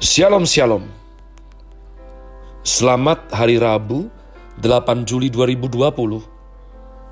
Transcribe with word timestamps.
Shalom 0.00 0.48
Shalom. 0.48 0.88
Selamat 2.64 3.28
Hari 3.28 3.60
Rabu 3.60 4.08
8 4.56 5.04
Juli 5.04 5.28
2020 5.28 5.68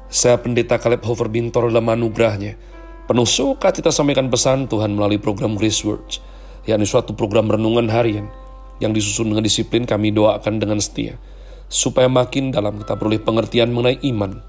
Saya 0.08 0.40
Pendeta 0.40 0.80
Caleb 0.80 1.04
Hofer 1.04 1.28
Bintor 1.28 1.68
dalam 1.68 1.84
anugerahnya. 1.92 2.56
Penuh 3.04 3.28
suka 3.28 3.68
kita 3.68 3.92
sampaikan 3.92 4.32
pesan 4.32 4.64
Tuhan 4.64 4.96
melalui 4.96 5.20
program 5.20 5.60
Grace 5.60 5.84
Words 5.84 6.24
yakni 6.64 6.88
suatu 6.88 7.12
program 7.12 7.52
renungan 7.52 7.92
harian 7.92 8.32
yang 8.80 8.96
disusun 8.96 9.28
dengan 9.28 9.44
disiplin 9.44 9.84
kami 9.84 10.08
doakan 10.16 10.56
dengan 10.56 10.80
setia 10.80 11.20
supaya 11.68 12.08
makin 12.08 12.48
dalam 12.48 12.80
kita 12.80 12.96
beroleh 12.96 13.20
pengertian 13.20 13.76
mengenai 13.76 14.00
iman, 14.08 14.40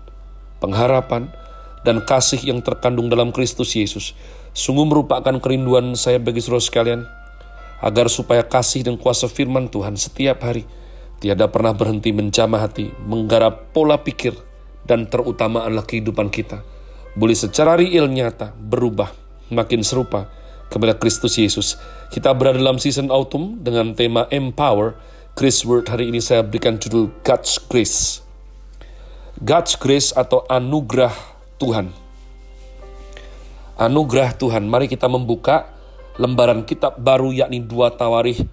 pengharapan, 0.63 1.27
dan 1.83 1.99
kasih 2.07 2.39
yang 2.47 2.63
terkandung 2.63 3.11
dalam 3.11 3.35
Kristus 3.35 3.75
Yesus. 3.75 4.15
Sungguh 4.55 4.87
merupakan 4.87 5.35
kerinduan 5.43 5.99
saya 5.99 6.15
bagi 6.15 6.39
saudara 6.39 6.63
sekalian 6.63 7.01
agar 7.81 8.07
supaya 8.07 8.45
kasih 8.45 8.85
dan 8.85 8.95
kuasa 8.95 9.25
firman 9.25 9.67
Tuhan 9.67 9.97
setiap 9.97 10.45
hari 10.45 10.63
tiada 11.21 11.45
pernah 11.45 11.71
berhenti 11.71 12.09
menjamah 12.09 12.65
hati, 12.65 12.89
menggarap 13.05 13.69
pola 13.71 14.01
pikir, 14.01 14.33
dan 14.89 15.05
terutama 15.05 15.69
adalah 15.69 15.85
kehidupan 15.85 16.33
kita. 16.33 16.65
Boleh 17.13 17.37
secara 17.37 17.77
real 17.77 18.09
nyata 18.09 18.57
berubah, 18.57 19.13
makin 19.53 19.85
serupa 19.85 20.33
kepada 20.73 20.97
Kristus 20.97 21.37
Yesus. 21.37 21.77
Kita 22.09 22.33
berada 22.33 22.57
dalam 22.57 22.81
season 22.81 23.13
autumn 23.13 23.61
dengan 23.61 23.93
tema 23.93 24.25
Empower. 24.33 24.97
Chris 25.31 25.63
Word 25.63 25.87
hari 25.87 26.11
ini 26.11 26.19
saya 26.19 26.43
berikan 26.43 26.75
judul 26.75 27.07
God's 27.23 27.55
Grace. 27.71 28.19
God's 29.39 29.79
Grace 29.79 30.11
atau 30.11 30.43
anugerah 30.49 31.13
Tuhan. 31.55 31.93
Anugerah 33.79 34.35
Tuhan. 34.35 34.67
Mari 34.67 34.91
kita 34.91 35.07
membuka 35.07 35.70
lembaran 36.19 36.67
kitab 36.67 36.99
baru 36.99 37.31
yakni 37.31 37.63
dua 37.63 37.93
tawarih. 37.93 38.43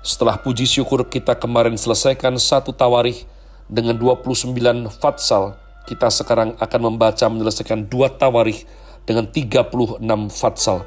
Setelah 0.00 0.40
puji 0.40 0.64
syukur 0.64 1.06
kita 1.06 1.36
kemarin 1.36 1.76
selesaikan 1.76 2.40
satu 2.40 2.72
tawarih 2.72 3.20
dengan 3.68 3.94
29 3.94 4.56
fatsal, 4.90 5.54
kita 5.84 6.08
sekarang 6.08 6.56
akan 6.56 6.80
membaca 6.80 7.26
menyelesaikan 7.28 7.86
dua 7.86 8.10
tawarih 8.10 8.64
dengan 9.04 9.28
36 9.28 10.00
fatsal. 10.32 10.82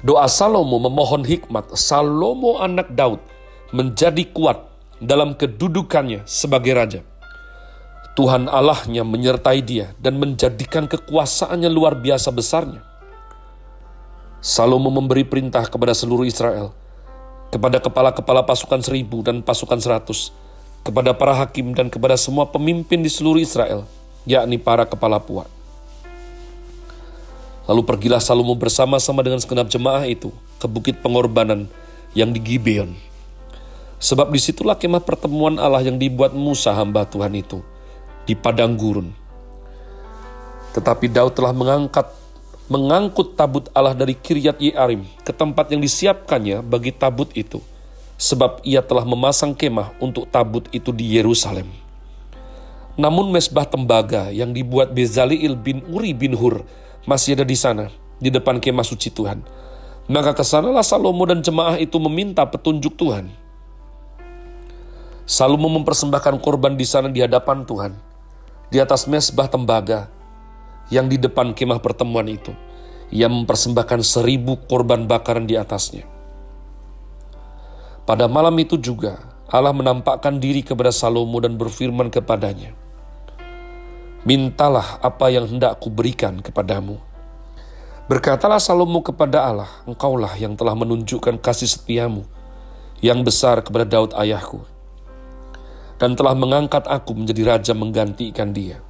Doa 0.00 0.26
Salomo 0.30 0.80
memohon 0.80 1.26
hikmat, 1.26 1.74
Salomo 1.76 2.58
anak 2.62 2.94
Daud 2.94 3.20
menjadi 3.74 4.22
kuat 4.32 4.64
dalam 5.02 5.36
kedudukannya 5.36 6.24
sebagai 6.24 6.72
raja. 6.72 7.00
Tuhan 8.16 8.48
Allahnya 8.48 9.04
menyertai 9.04 9.60
dia 9.60 9.92
dan 10.00 10.16
menjadikan 10.16 10.88
kekuasaannya 10.88 11.68
luar 11.68 12.00
biasa 12.00 12.32
besarnya. 12.32 12.80
Salomo 14.46 14.94
memberi 14.94 15.26
perintah 15.26 15.66
kepada 15.66 15.90
seluruh 15.90 16.22
Israel, 16.22 16.70
kepada 17.50 17.82
kepala-kepala 17.82 18.46
pasukan 18.46 18.78
seribu 18.78 19.18
dan 19.18 19.42
pasukan 19.42 19.74
seratus, 19.82 20.30
kepada 20.86 21.10
para 21.18 21.34
hakim 21.34 21.74
dan 21.74 21.90
kepada 21.90 22.14
semua 22.14 22.46
pemimpin 22.46 23.02
di 23.02 23.10
seluruh 23.10 23.42
Israel, 23.42 23.90
yakni 24.22 24.54
para 24.54 24.86
kepala 24.86 25.18
puak. 25.18 25.50
Lalu 27.66 27.82
pergilah 27.82 28.22
Salomo 28.22 28.54
bersama-sama 28.54 29.26
dengan 29.26 29.42
segenap 29.42 29.66
jemaah 29.66 30.06
itu 30.06 30.30
ke 30.62 30.70
bukit 30.70 31.02
pengorbanan 31.02 31.66
yang 32.14 32.30
di 32.30 32.38
Gibeon. 32.38 32.94
Sebab 33.98 34.30
di 34.30 34.38
situlah 34.38 34.78
kemah 34.78 35.02
pertemuan 35.02 35.58
Allah 35.58 35.82
yang 35.82 35.98
dibuat 35.98 36.30
Musa 36.38 36.70
hamba 36.70 37.02
Tuhan 37.02 37.34
itu, 37.34 37.66
di 38.30 38.38
padang 38.38 38.78
gurun. 38.78 39.10
Tetapi 40.70 41.10
Daud 41.10 41.34
telah 41.34 41.50
mengangkat 41.50 42.25
mengangkut 42.66 43.38
tabut 43.38 43.70
Allah 43.70 43.94
dari 43.94 44.18
Kiryat 44.18 44.58
Yearim 44.58 45.06
ke 45.22 45.30
tempat 45.30 45.70
yang 45.70 45.78
disiapkannya 45.78 46.66
bagi 46.66 46.90
tabut 46.90 47.30
itu, 47.38 47.62
sebab 48.18 48.58
ia 48.66 48.82
telah 48.82 49.06
memasang 49.06 49.54
kemah 49.54 49.94
untuk 50.02 50.26
tabut 50.26 50.66
itu 50.74 50.90
di 50.90 51.14
Yerusalem. 51.14 51.70
Namun 52.96 53.30
mesbah 53.30 53.68
tembaga 53.68 54.32
yang 54.32 54.50
dibuat 54.50 54.90
Bezaleel 54.96 55.54
bin 55.54 55.84
Uri 55.92 56.16
bin 56.16 56.34
Hur 56.34 56.64
masih 57.04 57.38
ada 57.38 57.44
di 57.46 57.54
sana, 57.54 57.92
di 58.18 58.32
depan 58.32 58.58
kemah 58.58 58.82
suci 58.82 59.12
Tuhan. 59.12 59.44
Maka 60.06 60.34
ke 60.34 60.42
sanalah 60.46 60.86
Salomo 60.86 61.26
dan 61.26 61.42
jemaah 61.42 61.76
itu 61.78 61.98
meminta 61.98 62.46
petunjuk 62.46 62.94
Tuhan. 62.98 63.30
Salomo 65.26 65.66
mempersembahkan 65.66 66.38
korban 66.38 66.78
di 66.78 66.86
sana 66.86 67.10
di 67.10 67.18
hadapan 67.18 67.66
Tuhan, 67.66 67.92
di 68.70 68.78
atas 68.78 69.10
mesbah 69.10 69.50
tembaga, 69.50 70.06
yang 70.92 71.10
di 71.10 71.18
depan 71.18 71.52
kemah 71.52 71.82
pertemuan 71.82 72.26
itu. 72.30 72.54
Ia 73.10 73.30
mempersembahkan 73.30 74.02
seribu 74.02 74.58
korban 74.66 75.06
bakaran 75.06 75.46
di 75.46 75.54
atasnya. 75.54 76.02
Pada 78.06 78.30
malam 78.30 78.54
itu 78.58 78.78
juga, 78.78 79.18
Allah 79.46 79.74
menampakkan 79.74 80.38
diri 80.42 80.62
kepada 80.62 80.90
Salomo 80.90 81.38
dan 81.42 81.54
berfirman 81.58 82.10
kepadanya, 82.10 82.74
Mintalah 84.26 84.98
apa 85.02 85.30
yang 85.30 85.46
hendak 85.46 85.78
kuberikan 85.78 86.42
kepadamu. 86.42 86.98
Berkatalah 88.06 88.62
Salomo 88.62 89.02
kepada 89.02 89.42
Allah, 89.42 89.70
Engkaulah 89.86 90.34
yang 90.38 90.54
telah 90.54 90.78
menunjukkan 90.78 91.42
kasih 91.42 91.66
setiamu 91.66 92.26
yang 93.02 93.26
besar 93.26 93.62
kepada 93.62 93.86
Daud 93.86 94.14
ayahku, 94.14 94.62
dan 95.98 96.14
telah 96.14 96.38
mengangkat 96.38 96.86
aku 96.86 97.10
menjadi 97.14 97.58
raja 97.58 97.74
menggantikan 97.74 98.54
dia. 98.54 98.85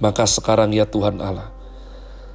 Maka 0.00 0.24
sekarang 0.24 0.72
ya 0.72 0.88
Tuhan 0.88 1.20
Allah, 1.20 1.52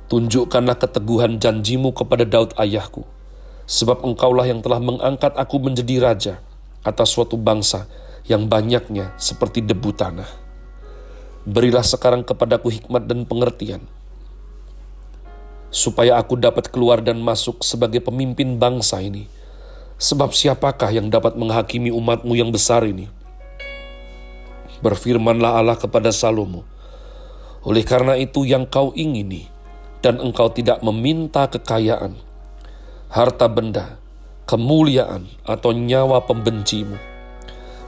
tunjukkanlah 0.07 0.77
keteguhan 0.77 1.41
janjimu 1.41 1.97
kepada 1.97 2.21
Daud 2.21 2.53
ayahku, 2.61 3.01
sebab 3.65 4.05
engkaulah 4.05 4.45
yang 4.45 4.61
telah 4.61 4.77
mengangkat 4.77 5.33
aku 5.33 5.57
menjadi 5.57 5.97
raja 5.97 6.33
atas 6.85 7.09
suatu 7.09 7.41
bangsa 7.41 7.89
yang 8.29 8.45
banyaknya 8.45 9.17
seperti 9.17 9.65
debu 9.65 9.97
tanah. 9.97 10.29
Berilah 11.45 11.81
sekarang 11.81 12.21
kepadaku 12.21 12.69
hikmat 12.69 13.09
dan 13.09 13.25
pengertian, 13.25 13.81
supaya 15.73 16.21
aku 16.21 16.37
dapat 16.37 16.69
keluar 16.69 17.01
dan 17.01 17.17
masuk 17.17 17.65
sebagai 17.65 18.01
pemimpin 18.01 18.61
bangsa 18.61 19.01
ini. 19.01 19.25
Sebab 19.95 20.35
siapakah 20.35 20.91
yang 20.91 21.07
dapat 21.07 21.39
menghakimi 21.39 21.87
umatmu 21.87 22.35
yang 22.35 22.51
besar 22.51 22.83
ini? 22.83 23.07
Berfirmanlah 24.83 25.55
Allah 25.55 25.79
kepada 25.79 26.11
Salomo, 26.11 26.67
oleh 27.65 27.81
karena 27.81 28.13
itu 28.13 28.45
yang 28.45 28.69
kau 28.69 28.93
ingini, 28.93 29.49
dan 30.05 30.21
engkau 30.21 30.53
tidak 30.53 30.85
meminta 30.85 31.49
kekayaan, 31.49 32.13
harta 33.09 33.49
benda, 33.49 33.97
kemuliaan, 34.45 35.25
atau 35.41 35.73
nyawa 35.73 36.21
pembencimu, 36.29 36.93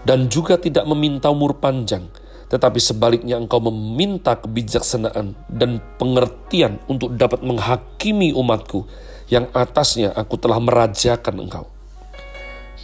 dan 0.01 0.25
juga 0.33 0.57
tidak 0.57 0.89
meminta 0.89 1.29
umur 1.29 1.61
panjang, 1.61 2.09
tetapi 2.49 2.81
sebaliknya 2.81 3.37
engkau 3.37 3.61
meminta 3.61 4.33
kebijaksanaan 4.33 5.37
dan 5.45 5.77
pengertian 6.01 6.81
untuk 6.89 7.13
dapat 7.13 7.45
menghakimi 7.45 8.33
umatku 8.33 8.89
yang 9.29 9.45
atasnya 9.53 10.15
aku 10.17 10.39
telah 10.41 10.57
merajakan 10.57 11.43
engkau. 11.43 11.65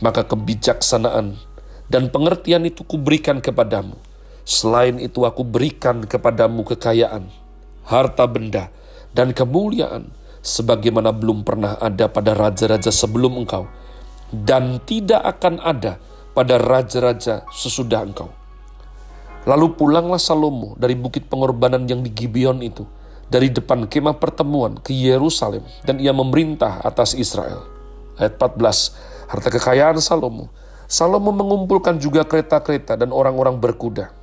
Maka 0.03 0.27
kebijaksanaan 0.27 1.39
dan 1.87 2.11
pengertian 2.11 2.67
itu 2.67 2.83
kuberikan 2.83 3.39
kepadamu, 3.39 3.95
Selain 4.43 4.99
itu 4.99 5.23
aku 5.23 5.47
berikan 5.47 6.03
kepadamu 6.03 6.67
kekayaan, 6.67 7.31
harta 7.87 8.27
benda, 8.27 8.67
dan 9.15 9.31
kemuliaan 9.31 10.11
sebagaimana 10.43 11.15
belum 11.15 11.47
pernah 11.47 11.79
ada 11.79 12.11
pada 12.11 12.35
raja-raja 12.35 12.91
sebelum 12.91 13.39
engkau, 13.39 13.71
dan 14.35 14.83
tidak 14.83 15.23
akan 15.23 15.63
ada 15.63 15.95
pada 16.35 16.59
raja-raja 16.59 17.47
sesudah 17.55 18.03
engkau. 18.03 18.27
Lalu 19.47 19.79
pulanglah 19.79 20.19
Salomo 20.19 20.75
dari 20.75 20.99
bukit 20.99 21.31
pengorbanan 21.31 21.87
yang 21.87 22.03
di 22.03 22.11
Gibeon 22.11 22.59
itu, 22.59 22.83
dari 23.31 23.47
depan 23.47 23.87
kemah 23.87 24.19
pertemuan 24.19 24.75
ke 24.75 24.91
Yerusalem, 24.91 25.63
dan 25.87 26.03
ia 26.03 26.11
memerintah 26.11 26.83
atas 26.83 27.15
Israel. 27.15 27.63
Ayat 28.19 28.35
14, 28.35 28.91
harta 29.31 29.47
kekayaan 29.47 30.03
Salomo. 30.03 30.51
Salomo 30.91 31.31
mengumpulkan 31.31 31.95
juga 31.95 32.27
kereta-kereta 32.27 32.99
dan 32.99 33.15
orang-orang 33.15 33.55
berkuda 33.55 34.22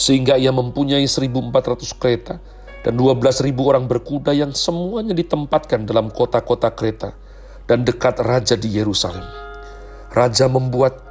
sehingga 0.00 0.40
ia 0.40 0.48
mempunyai 0.48 1.04
1.400 1.04 2.00
kereta 2.00 2.40
dan 2.80 2.96
12.000 2.96 3.52
orang 3.60 3.84
berkuda 3.84 4.32
yang 4.32 4.56
semuanya 4.56 5.12
ditempatkan 5.12 5.84
dalam 5.84 6.08
kota-kota 6.08 6.72
kereta 6.72 7.12
dan 7.68 7.84
dekat 7.84 8.16
raja 8.24 8.56
di 8.56 8.72
Yerusalem. 8.80 9.22
Raja 10.08 10.48
membuat 10.48 11.04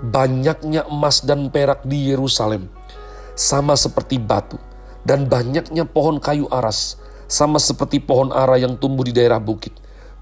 banyaknya 0.00 0.88
emas 0.88 1.20
dan 1.22 1.52
perak 1.52 1.84
di 1.84 2.10
Yerusalem, 2.10 2.66
sama 3.36 3.76
seperti 3.76 4.16
batu, 4.16 4.56
dan 5.04 5.28
banyaknya 5.28 5.84
pohon 5.84 6.18
kayu 6.18 6.48
aras, 6.50 6.98
sama 7.28 7.60
seperti 7.60 8.02
pohon 8.02 8.32
ara 8.32 8.58
yang 8.58 8.74
tumbuh 8.80 9.04
di 9.04 9.14
daerah 9.14 9.38
bukit. 9.38 9.76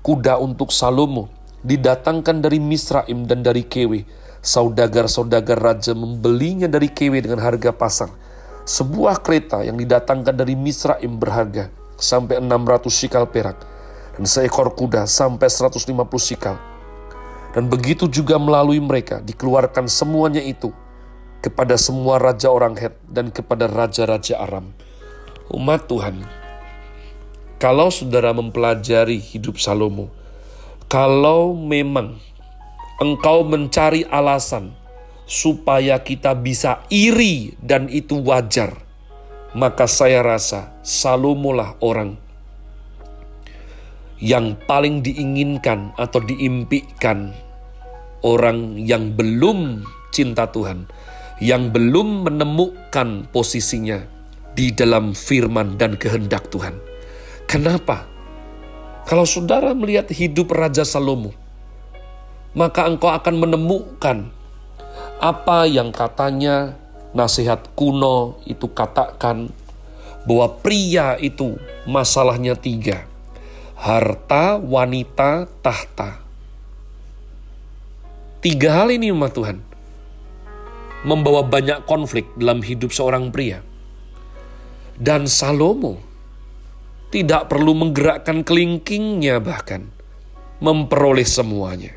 Kuda 0.05 0.37
untuk 0.37 0.75
Salomo 0.75 1.33
didatangkan 1.65 2.45
dari 2.45 2.61
Misraim 2.61 3.25
dan 3.25 3.41
dari 3.41 3.65
Kewe, 3.65 4.05
saudagar-saudagar 4.41 5.61
raja 5.61 5.93
membelinya 5.93 6.69
dari 6.69 6.89
Kewe 6.89 7.21
dengan 7.21 7.41
harga 7.45 7.73
pasar. 7.73 8.11
Sebuah 8.65 9.21
kereta 9.21 9.65
yang 9.65 9.77
didatangkan 9.77 10.37
dari 10.37 10.57
Misraim 10.57 11.17
berharga 11.17 11.73
sampai 12.01 12.41
600 12.41 12.89
shikal 12.89 13.29
perak. 13.29 13.69
dan 14.21 14.27
seekor 14.29 14.77
kuda 14.77 15.09
sampai 15.09 15.49
150 15.49 15.81
sikal. 16.21 16.61
Dan 17.57 17.73
begitu 17.73 18.05
juga 18.05 18.37
melalui 18.37 18.77
mereka 18.77 19.23
dikeluarkan 19.25 19.89
semuanya 19.89 20.45
itu 20.45 20.75
kepada 21.41 21.81
semua 21.81 22.21
raja 22.21 22.53
orang 22.53 22.77
Het 22.77 22.95
dan 23.09 23.33
kepada 23.33 23.65
raja-raja 23.65 24.37
Aram. 24.45 24.77
Umat 25.51 25.89
Tuhan, 25.89 26.21
kalau 27.57 27.89
saudara 27.89 28.31
mempelajari 28.37 29.19
hidup 29.19 29.57
Salomo, 29.59 30.13
kalau 30.87 31.57
memang 31.57 32.21
engkau 33.01 33.43
mencari 33.49 34.05
alasan 34.05 34.77
supaya 35.25 36.05
kita 36.05 36.37
bisa 36.37 36.85
iri 36.93 37.57
dan 37.65 37.89
itu 37.89 38.21
wajar, 38.21 38.77
maka 39.57 39.89
saya 39.89 40.21
rasa 40.21 40.77
Salomo 40.85 41.57
lah 41.57 41.81
orang 41.81 42.21
yang 44.21 44.53
paling 44.69 45.01
diinginkan 45.01 45.97
atau 45.97 46.21
diimpikan 46.21 47.33
orang 48.21 48.77
yang 48.77 49.17
belum 49.17 49.81
cinta 50.13 50.45
Tuhan, 50.53 50.85
yang 51.41 51.73
belum 51.73 52.29
menemukan 52.29 53.33
posisinya 53.33 54.05
di 54.53 54.77
dalam 54.77 55.17
firman 55.17 55.81
dan 55.81 55.97
kehendak 55.97 56.53
Tuhan. 56.53 56.77
Kenapa? 57.49 58.05
Kalau 59.09 59.25
saudara 59.25 59.73
melihat 59.73 60.13
hidup 60.13 60.53
Raja 60.53 60.85
Salomo, 60.85 61.33
maka 62.57 62.87
engkau 62.87 63.11
akan 63.13 63.35
menemukan 63.39 64.31
apa 65.23 65.69
yang 65.69 65.95
katanya 65.95 66.75
nasihat 67.15 67.71
kuno 67.75 68.39
itu 68.47 68.71
katakan 68.71 69.51
bahwa 70.27 70.47
pria 70.61 71.17
itu 71.19 71.57
masalahnya 71.87 72.55
tiga 72.57 73.11
harta, 73.81 74.61
wanita, 74.61 75.49
tahta. 75.65 76.21
Tiga 78.45 78.85
hal 78.85 78.93
ini 78.93 79.09
umat 79.13 79.33
Tuhan 79.33 79.59
membawa 81.09 81.41
banyak 81.41 81.89
konflik 81.89 82.29
dalam 82.37 82.61
hidup 82.61 82.93
seorang 82.93 83.33
pria. 83.33 83.65
Dan 85.01 85.25
Salomo 85.25 85.97
tidak 87.09 87.49
perlu 87.49 87.73
menggerakkan 87.73 88.45
kelingkingnya 88.45 89.41
bahkan 89.41 89.89
memperoleh 90.61 91.25
semuanya. 91.25 91.97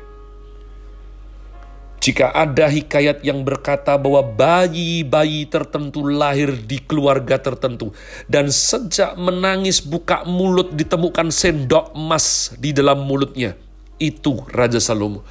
Jika 2.04 2.36
ada 2.36 2.68
hikayat 2.68 3.24
yang 3.24 3.48
berkata 3.48 3.96
bahwa 3.96 4.20
bayi-bayi 4.20 5.48
tertentu 5.48 6.04
lahir 6.04 6.52
di 6.52 6.76
keluarga 6.76 7.40
tertentu, 7.40 7.96
dan 8.28 8.52
sejak 8.52 9.16
menangis 9.16 9.80
buka 9.80 10.20
mulut 10.28 10.76
ditemukan 10.76 11.32
sendok 11.32 11.96
emas 11.96 12.52
di 12.60 12.76
dalam 12.76 13.08
mulutnya, 13.08 13.56
itu 13.96 14.36
Raja 14.52 14.84
Salomo. 14.84 15.24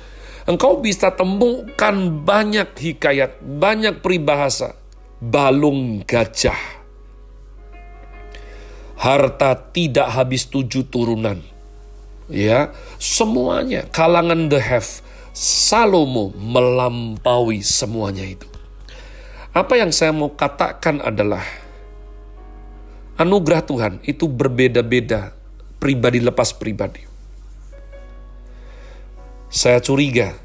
Engkau 0.50 0.82
bisa 0.82 1.14
temukan 1.14 1.94
banyak 2.26 2.74
hikayat, 2.74 3.38
banyak 3.46 4.02
peribahasa, 4.02 4.74
balung 5.22 6.02
gajah. 6.02 6.58
Harta 8.98 9.54
tidak 9.70 10.10
habis 10.10 10.50
tujuh 10.50 10.90
turunan. 10.90 11.38
Ya, 12.34 12.74
semuanya 12.98 13.86
kalangan 13.94 14.50
the 14.50 14.58
have 14.58 15.06
Salomo 15.34 16.30
melampaui 16.38 17.66
semuanya 17.66 18.22
itu. 18.22 18.46
Apa 19.50 19.82
yang 19.82 19.90
saya 19.90 20.14
mau 20.14 20.30
katakan 20.30 21.02
adalah 21.02 21.42
anugerah 23.18 23.66
Tuhan 23.66 23.94
itu 24.06 24.30
berbeda-beda 24.30 25.34
pribadi 25.82 26.22
lepas 26.22 26.54
pribadi. 26.54 27.02
Saya 29.50 29.82
curiga 29.82 30.38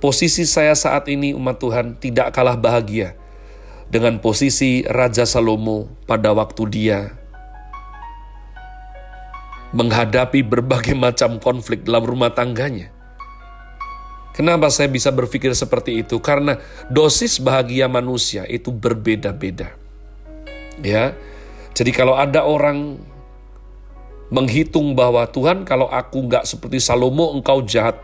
posisi 0.00 0.44
saya 0.44 0.76
saat 0.76 1.08
ini 1.08 1.32
umat 1.32 1.56
Tuhan 1.60 1.96
tidak 1.96 2.32
kalah 2.36 2.56
bahagia 2.56 3.16
dengan 3.88 4.20
posisi 4.20 4.84
Raja 4.84 5.24
Salomo 5.24 5.88
pada 6.04 6.36
waktu 6.36 6.62
dia 6.68 7.16
menghadapi 9.72 10.44
berbagai 10.44 10.96
macam 10.96 11.40
konflik 11.40 11.84
dalam 11.84 12.04
rumah 12.04 12.32
tangganya. 12.32 12.97
Kenapa 14.38 14.70
saya 14.70 14.86
bisa 14.86 15.10
berpikir 15.10 15.50
seperti 15.50 15.98
itu? 16.06 16.22
Karena 16.22 16.62
dosis 16.86 17.42
bahagia 17.42 17.90
manusia 17.90 18.46
itu 18.46 18.70
berbeda-beda. 18.70 19.74
Ya. 20.78 21.18
Jadi 21.74 21.90
kalau 21.90 22.14
ada 22.14 22.46
orang 22.46 23.02
menghitung 24.30 24.94
bahwa 24.94 25.26
Tuhan 25.26 25.66
kalau 25.66 25.90
aku 25.90 26.30
nggak 26.30 26.46
seperti 26.46 26.78
Salomo 26.78 27.34
engkau 27.34 27.66
jahat. 27.66 27.98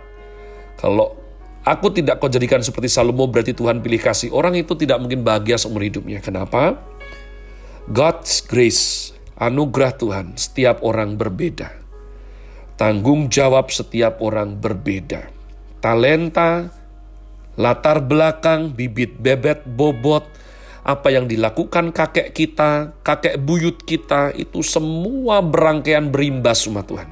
Kalau 0.74 1.14
aku 1.62 1.94
tidak 1.94 2.18
kau 2.18 2.26
jadikan 2.26 2.58
seperti 2.66 2.90
Salomo 2.90 3.30
berarti 3.30 3.54
Tuhan 3.54 3.78
pilih 3.78 4.02
kasih. 4.02 4.34
Orang 4.34 4.58
itu 4.58 4.74
tidak 4.74 4.98
mungkin 4.98 5.22
bahagia 5.22 5.54
seumur 5.54 5.86
hidupnya. 5.86 6.18
Kenapa? 6.18 6.82
God's 7.86 8.42
grace, 8.42 9.14
anugerah 9.38 9.94
Tuhan, 9.94 10.34
setiap 10.34 10.82
orang 10.82 11.14
berbeda. 11.14 11.70
Tanggung 12.74 13.30
jawab 13.30 13.70
setiap 13.70 14.18
orang 14.18 14.58
berbeda 14.58 15.33
talenta, 15.84 16.72
latar 17.60 18.00
belakang, 18.00 18.72
bibit 18.72 19.20
bebet, 19.20 19.68
bobot, 19.68 20.24
apa 20.80 21.12
yang 21.12 21.28
dilakukan 21.28 21.92
kakek 21.92 22.32
kita, 22.32 22.96
kakek 23.04 23.36
buyut 23.36 23.84
kita, 23.84 24.32
itu 24.32 24.64
semua 24.64 25.44
berangkaian 25.44 26.08
berimbas 26.08 26.64
umat 26.64 26.88
Tuhan. 26.88 27.08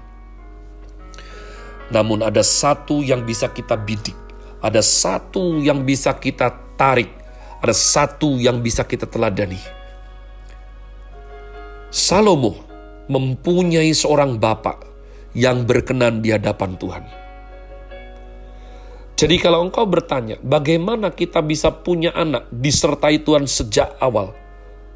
Namun 1.93 2.25
ada 2.25 2.41
satu 2.41 3.05
yang 3.05 3.29
bisa 3.29 3.53
kita 3.53 3.77
bidik, 3.77 4.17
ada 4.65 4.81
satu 4.81 5.61
yang 5.61 5.85
bisa 5.85 6.17
kita 6.17 6.49
tarik, 6.81 7.13
ada 7.61 7.77
satu 7.77 8.41
yang 8.41 8.65
bisa 8.65 8.89
kita 8.89 9.05
teladani. 9.05 9.61
Salomo 11.93 12.57
mempunyai 13.13 13.93
seorang 13.93 14.41
bapak 14.41 14.81
yang 15.37 15.69
berkenan 15.69 16.25
di 16.25 16.33
hadapan 16.33 16.73
Tuhan. 16.81 17.22
Jadi 19.23 19.39
kalau 19.39 19.63
engkau 19.63 19.87
bertanya, 19.87 20.35
bagaimana 20.43 21.15
kita 21.15 21.39
bisa 21.47 21.71
punya 21.71 22.11
anak 22.11 22.51
disertai 22.51 23.23
Tuhan 23.23 23.47
sejak 23.47 23.95
awal? 24.03 24.35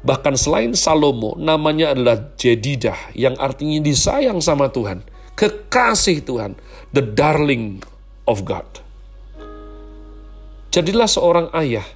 Bahkan 0.03 0.35
selain 0.35 0.75
Salomo, 0.75 1.39
namanya 1.39 1.95
adalah 1.95 2.35
Jedidah, 2.35 3.15
yang 3.15 3.39
artinya 3.39 3.79
disayang 3.79 4.43
sama 4.43 4.67
Tuhan. 4.67 5.07
Kekasih 5.31 6.27
Tuhan, 6.27 6.59
the 6.91 6.99
darling 6.99 7.79
of 8.27 8.43
God. 8.43 8.67
Jadilah 10.75 11.07
seorang 11.07 11.47
ayah 11.63 11.87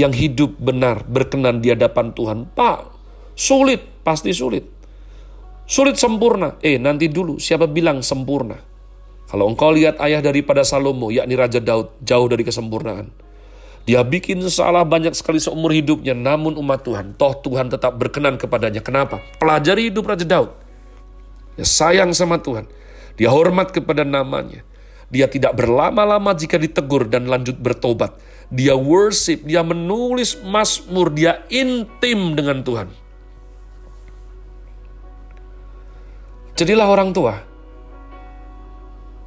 yang 0.00 0.16
hidup 0.16 0.56
benar, 0.56 1.04
berkenan 1.04 1.60
di 1.60 1.76
hadapan 1.76 2.16
Tuhan. 2.16 2.48
Pak, 2.56 2.88
sulit, 3.36 3.84
pasti 4.00 4.32
sulit. 4.32 4.64
Sulit 5.68 6.00
sempurna. 6.00 6.56
Eh, 6.64 6.80
nanti 6.80 7.12
dulu, 7.12 7.36
siapa 7.36 7.68
bilang 7.68 8.00
sempurna? 8.00 8.69
Kalau 9.30 9.46
engkau 9.46 9.70
lihat 9.70 10.02
ayah 10.02 10.18
daripada 10.18 10.66
Salomo, 10.66 11.14
yakni 11.14 11.38
Raja 11.38 11.62
Daud, 11.62 12.02
jauh 12.02 12.26
dari 12.26 12.42
kesempurnaan. 12.42 13.14
Dia 13.86 14.02
bikin 14.02 14.42
salah 14.50 14.82
banyak 14.82 15.14
sekali 15.14 15.38
seumur 15.38 15.70
hidupnya, 15.70 16.18
namun 16.18 16.58
umat 16.58 16.82
Tuhan, 16.82 17.14
toh 17.14 17.38
Tuhan 17.38 17.70
tetap 17.70 17.94
berkenan 17.94 18.42
kepadanya. 18.42 18.82
Kenapa? 18.82 19.22
Pelajari 19.38 19.86
hidup 19.86 20.10
Raja 20.10 20.26
Daud. 20.26 20.50
Dia 21.54 21.62
sayang 21.62 22.10
sama 22.10 22.42
Tuhan. 22.42 22.66
Dia 23.14 23.30
hormat 23.30 23.70
kepada 23.70 24.02
namanya. 24.02 24.66
Dia 25.14 25.30
tidak 25.30 25.54
berlama-lama 25.54 26.34
jika 26.34 26.58
ditegur 26.58 27.06
dan 27.06 27.30
lanjut 27.30 27.54
bertobat. 27.58 28.18
Dia 28.50 28.74
worship, 28.74 29.46
dia 29.46 29.62
menulis 29.62 30.42
mazmur, 30.42 31.14
dia 31.14 31.46
intim 31.54 32.34
dengan 32.34 32.66
Tuhan. 32.66 32.90
Jadilah 36.58 36.90
orang 36.90 37.14
tua 37.14 37.49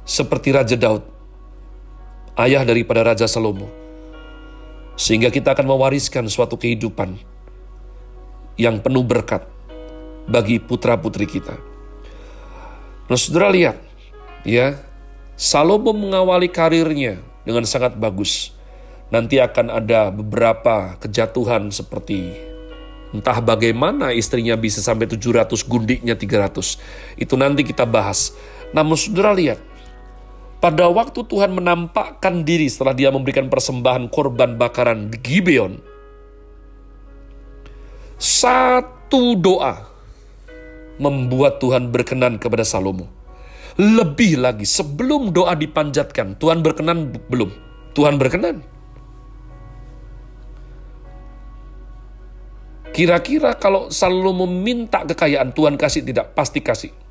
seperti 0.04 0.52
Raja 0.52 0.76
Daud, 0.76 1.02
ayah 2.36 2.62
daripada 2.62 3.00
Raja 3.02 3.24
Salomo. 3.24 3.68
Sehingga 4.94 5.32
kita 5.32 5.56
akan 5.58 5.66
mewariskan 5.74 6.28
suatu 6.30 6.54
kehidupan 6.54 7.18
yang 8.54 8.78
penuh 8.78 9.02
berkat 9.02 9.42
bagi 10.30 10.62
putra-putri 10.62 11.26
kita. 11.26 11.58
Nah, 13.10 13.18
saudara 13.18 13.50
lihat, 13.50 13.76
ya, 14.46 14.78
Salomo 15.34 15.90
mengawali 15.90 16.46
karirnya 16.46 17.18
dengan 17.42 17.66
sangat 17.66 17.98
bagus. 17.98 18.54
Nanti 19.10 19.42
akan 19.42 19.66
ada 19.68 20.08
beberapa 20.14 20.96
kejatuhan 21.02 21.68
seperti 21.74 22.54
entah 23.14 23.38
bagaimana 23.38 24.10
istrinya 24.10 24.58
bisa 24.58 24.82
sampai 24.82 25.06
700, 25.06 25.62
gundiknya 25.62 26.18
300. 26.18 26.82
Itu 27.14 27.38
nanti 27.38 27.62
kita 27.62 27.86
bahas. 27.86 28.34
Namun 28.74 28.98
saudara 28.98 29.30
lihat, 29.30 29.62
pada 30.64 30.88
waktu 30.88 31.20
Tuhan 31.28 31.52
menampakkan 31.52 32.40
diri 32.40 32.64
setelah 32.72 32.96
dia 32.96 33.12
memberikan 33.12 33.52
persembahan 33.52 34.08
korban 34.08 34.56
bakaran 34.56 35.12
di 35.12 35.20
Gibeon, 35.20 35.76
satu 38.16 39.36
doa 39.36 39.84
membuat 40.96 41.60
Tuhan 41.60 41.92
berkenan 41.92 42.40
kepada 42.40 42.64
Salomo. 42.64 43.12
Lebih 43.76 44.40
lagi, 44.40 44.64
sebelum 44.64 45.36
doa 45.36 45.52
dipanjatkan, 45.52 46.40
Tuhan 46.40 46.64
berkenan 46.64 47.12
belum? 47.28 47.52
Tuhan 47.92 48.16
berkenan. 48.16 48.64
Kira-kira 52.96 53.52
kalau 53.60 53.92
Salomo 53.92 54.48
meminta 54.48 55.04
kekayaan, 55.04 55.52
Tuhan 55.52 55.76
kasih 55.76 56.00
tidak? 56.08 56.32
Pasti 56.32 56.64
kasih. 56.64 57.03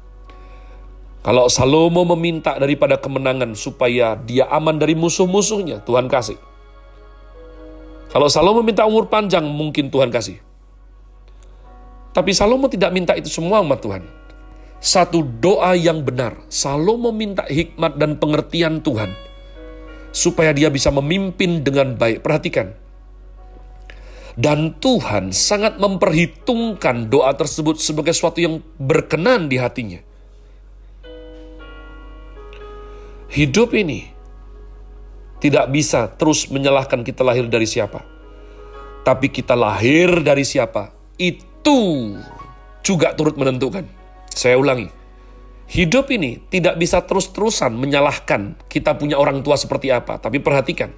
Kalau 1.24 1.48
Salomo 1.48 2.04
meminta 2.16 2.60
daripada 2.60 3.00
kemenangan 3.00 3.56
supaya 3.56 4.20
dia 4.20 4.44
aman 4.52 4.76
dari 4.76 4.92
musuh-musuhnya, 4.92 5.80
Tuhan 5.88 6.12
kasih. 6.12 6.36
Kalau 8.12 8.28
Salomo 8.28 8.60
minta 8.60 8.84
umur 8.84 9.08
panjang, 9.08 9.48
mungkin 9.48 9.88
Tuhan 9.88 10.12
kasih. 10.12 10.38
Tapi 12.12 12.32
Salomo 12.36 12.68
tidak 12.68 12.92
minta 12.92 13.16
itu 13.16 13.32
semua 13.32 13.64
umat 13.64 13.80
Tuhan. 13.80 14.04
Satu 14.84 15.24
doa 15.24 15.80
yang 15.80 16.04
benar, 16.04 16.36
Salomo 16.52 17.16
minta 17.16 17.48
hikmat 17.48 17.96
dan 17.96 18.20
pengertian 18.20 18.84
Tuhan 18.84 19.16
supaya 20.12 20.52
dia 20.52 20.68
bisa 20.68 20.92
memimpin 20.92 21.64
dengan 21.64 21.96
baik. 21.96 22.20
Perhatikan, 22.20 22.76
dan 24.34 24.74
Tuhan 24.82 25.30
sangat 25.30 25.78
memperhitungkan 25.78 27.10
doa 27.10 27.38
tersebut 27.38 27.78
sebagai 27.78 28.14
sesuatu 28.14 28.42
yang 28.42 28.60
berkenan 28.82 29.46
di 29.50 29.62
hatinya. 29.62 30.02
Hidup 33.34 33.74
ini 33.74 34.14
tidak 35.42 35.74
bisa 35.74 36.06
terus 36.06 36.46
menyalahkan 36.54 37.02
kita 37.02 37.26
lahir 37.26 37.50
dari 37.50 37.66
siapa. 37.66 38.06
Tapi 39.02 39.34
kita 39.34 39.58
lahir 39.58 40.22
dari 40.22 40.46
siapa, 40.46 40.94
itu 41.18 42.14
juga 42.86 43.18
turut 43.18 43.34
menentukan. 43.34 43.90
Saya 44.30 44.54
ulangi, 44.62 44.86
hidup 45.66 46.14
ini 46.14 46.46
tidak 46.54 46.78
bisa 46.78 47.02
terus-terusan 47.02 47.74
menyalahkan 47.74 48.54
kita 48.70 48.94
punya 49.02 49.18
orang 49.18 49.42
tua 49.42 49.58
seperti 49.58 49.90
apa. 49.90 50.22
Tapi 50.22 50.38
perhatikan, 50.38 50.94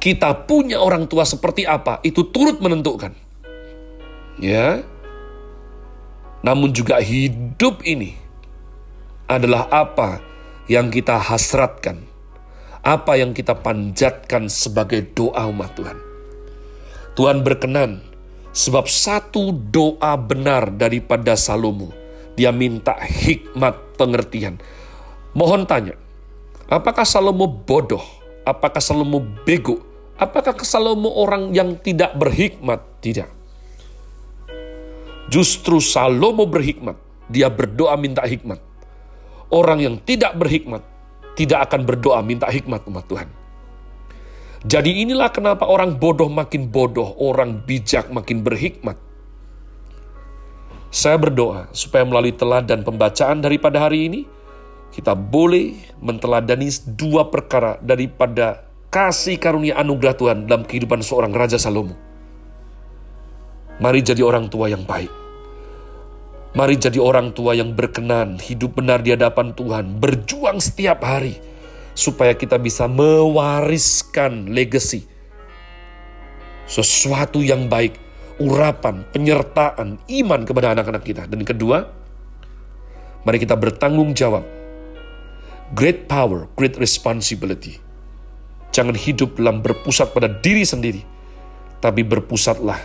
kita 0.00 0.48
punya 0.48 0.80
orang 0.80 1.04
tua 1.04 1.28
seperti 1.28 1.68
apa, 1.68 2.00
itu 2.00 2.32
turut 2.32 2.64
menentukan. 2.64 3.12
Ya. 4.40 4.80
Namun 6.40 6.72
juga 6.72 6.96
hidup 6.96 7.84
ini 7.84 8.16
adalah 9.28 9.68
apa 9.68 10.37
yang 10.68 10.92
kita 10.92 11.16
hasratkan, 11.16 12.04
apa 12.84 13.16
yang 13.16 13.32
kita 13.32 13.56
panjatkan 13.56 14.52
sebagai 14.52 15.00
doa 15.16 15.48
umat 15.48 15.72
Tuhan. 15.74 15.98
Tuhan 17.16 17.42
berkenan 17.42 18.04
sebab 18.52 18.86
satu 18.86 19.50
doa 19.50 20.14
benar 20.20 20.70
daripada 20.70 21.34
Salomo. 21.34 21.90
Dia 22.38 22.54
minta 22.54 22.94
hikmat 23.00 23.98
pengertian. 23.98 24.60
Mohon 25.34 25.66
tanya, 25.66 25.94
apakah 26.70 27.02
Salomo 27.02 27.48
bodoh? 27.48 28.04
Apakah 28.46 28.78
Salomo 28.78 29.18
bego? 29.42 29.82
Apakah 30.20 30.54
Salomo 30.62 31.10
orang 31.18 31.50
yang 31.50 31.74
tidak 31.80 32.14
berhikmat? 32.14 32.80
Tidak. 33.02 33.30
Justru 35.32 35.82
Salomo 35.82 36.46
berhikmat. 36.48 36.96
Dia 37.28 37.52
berdoa 37.52 37.98
minta 38.00 38.24
hikmat. 38.24 38.67
Orang 39.48 39.80
yang 39.80 39.96
tidak 40.04 40.36
berhikmat 40.36 40.84
tidak 41.38 41.70
akan 41.70 41.86
berdoa 41.86 42.18
minta 42.20 42.50
hikmat 42.50 42.82
umat 42.90 43.06
Tuhan. 43.06 43.28
Jadi 44.66 45.06
inilah 45.06 45.30
kenapa 45.30 45.70
orang 45.70 45.94
bodoh 45.94 46.26
makin 46.26 46.66
bodoh, 46.66 47.14
orang 47.22 47.62
bijak 47.62 48.10
makin 48.10 48.42
berhikmat. 48.42 48.98
Saya 50.90 51.14
berdoa 51.14 51.70
supaya 51.70 52.02
melalui 52.02 52.34
teladan 52.34 52.82
pembacaan 52.82 53.38
daripada 53.38 53.78
hari 53.78 54.10
ini, 54.10 54.20
kita 54.90 55.14
boleh 55.14 55.78
menteladani 56.02 56.66
dua 56.98 57.30
perkara 57.30 57.78
daripada 57.78 58.66
kasih 58.90 59.38
karunia 59.38 59.78
anugerah 59.78 60.18
Tuhan 60.18 60.38
dalam 60.50 60.66
kehidupan 60.66 61.06
seorang 61.06 61.30
Raja 61.30 61.60
Salomo. 61.60 61.94
Mari 63.78 64.02
jadi 64.02 64.26
orang 64.26 64.50
tua 64.50 64.66
yang 64.66 64.82
baik. 64.82 65.27
Mari 66.58 66.74
jadi 66.74 66.98
orang 66.98 67.30
tua 67.30 67.54
yang 67.54 67.70
berkenan, 67.70 68.42
hidup 68.42 68.82
benar 68.82 68.98
di 68.98 69.14
hadapan 69.14 69.54
Tuhan, 69.54 70.02
berjuang 70.02 70.58
setiap 70.58 71.06
hari 71.06 71.38
supaya 71.94 72.34
kita 72.34 72.58
bisa 72.58 72.90
mewariskan 72.90 74.50
legacy. 74.50 75.06
Sesuatu 76.66 77.38
yang 77.46 77.70
baik, 77.70 77.94
urapan, 78.42 79.06
penyertaan, 79.14 80.02
iman 80.02 80.40
kepada 80.42 80.74
anak-anak 80.74 81.06
kita. 81.06 81.30
Dan 81.30 81.46
kedua, 81.46 81.86
mari 83.22 83.38
kita 83.38 83.54
bertanggung 83.54 84.10
jawab. 84.18 84.42
Great 85.78 86.10
power, 86.10 86.50
great 86.58 86.74
responsibility 86.74 87.78
Jangan 88.78 88.94
hidup 88.94 89.40
dalam 89.40 89.64
berpusat 89.64 90.12
pada 90.12 90.28
diri 90.28 90.62
sendiri, 90.62 91.02
tapi 91.82 92.04
berpusatlah 92.04 92.78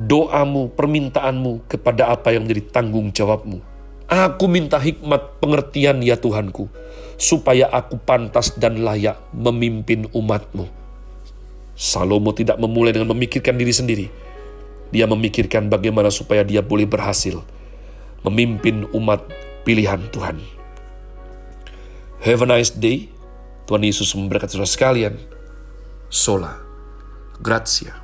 doamu, 0.00 0.70
permintaanmu 0.74 1.70
kepada 1.70 2.10
apa 2.10 2.34
yang 2.34 2.46
menjadi 2.46 2.80
tanggung 2.80 3.14
jawabmu. 3.14 3.62
Aku 4.04 4.46
minta 4.46 4.76
hikmat 4.76 5.40
pengertian 5.40 6.04
ya 6.04 6.20
Tuhanku, 6.20 6.68
supaya 7.16 7.70
aku 7.72 7.96
pantas 7.96 8.52
dan 8.54 8.84
layak 8.84 9.16
memimpin 9.32 10.06
umatmu. 10.12 10.68
Salomo 11.74 12.30
tidak 12.30 12.60
memulai 12.60 12.94
dengan 12.94 13.10
memikirkan 13.16 13.58
diri 13.58 13.74
sendiri. 13.74 14.06
Dia 14.94 15.10
memikirkan 15.10 15.66
bagaimana 15.66 16.12
supaya 16.12 16.46
dia 16.46 16.62
boleh 16.62 16.86
berhasil 16.86 17.42
memimpin 18.24 18.88
umat 18.96 19.26
pilihan 19.62 20.00
Tuhan. 20.10 20.40
Have 22.24 22.40
a 22.40 22.48
nice 22.48 22.72
day. 22.72 23.12
Tuhan 23.68 23.84
Yesus 23.84 24.16
memberkati 24.16 24.56
saudara 24.56 24.68
sekalian. 24.68 25.14
Sola. 26.08 26.56
Grazie. 27.40 28.03